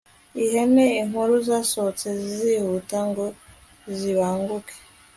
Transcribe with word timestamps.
ihene 0.43 0.85
nkuru 1.07 1.33
zasohotse 1.47 2.07
zihuta 2.35 2.99
ngo 3.09 3.25
zibanguke 3.97 4.75